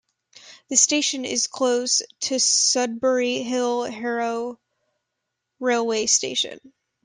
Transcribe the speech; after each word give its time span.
The 0.69 0.77
station 0.77 1.25
is 1.25 1.45
close 1.45 2.01
to 2.21 2.39
Sudbury 2.39 3.43
Hill 3.43 3.83
Harrow 3.83 4.59
railway 5.59 6.07
station. 6.07 6.57